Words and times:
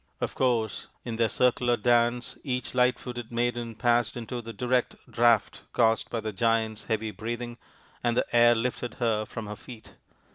Of 0.19 0.33
course 0.33 0.87
in 1.05 1.17
their 1.17 1.29
46 1.29 1.37
THE 1.37 1.43
INDIAN 1.43 1.53
STORY 1.53 1.75
BOOK 1.75 1.77
circular 1.77 1.77
dance 2.01 2.37
each 2.43 2.73
light 2.73 2.97
footed 2.97 3.31
maiden 3.31 3.75
passed 3.75 4.17
into 4.17 4.41
the 4.41 4.51
direct 4.51 4.95
draught 5.07 5.61
caused 5.73 6.09
by 6.09 6.19
the 6.21 6.33
Giant's 6.33 6.85
heavy 6.85 7.11
breathing 7.11 7.59
and 8.03 8.17
the 8.17 8.25
air 8.35 8.55
lifted 8.55 8.95
her 8.95 9.25
from 9.27 9.45
her 9.45 9.55
feet. 9.55 9.93